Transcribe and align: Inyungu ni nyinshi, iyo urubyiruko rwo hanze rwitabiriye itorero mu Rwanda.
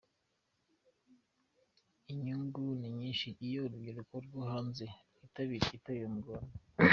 Inyungu 2.11 2.61
ni 2.79 2.89
nyinshi, 2.97 3.27
iyo 3.45 3.59
urubyiruko 3.65 4.13
rwo 4.25 4.39
hanze 4.51 4.85
rwitabiriye 5.13 5.73
itorero 5.77 6.07
mu 6.15 6.19
Rwanda. 6.23 6.55